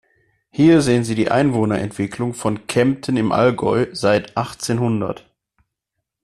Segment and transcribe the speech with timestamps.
[0.49, 5.29] Hier sehen Sie die Einwohnerentwicklung von Kempten im Allgäu seit achtzehnhundert.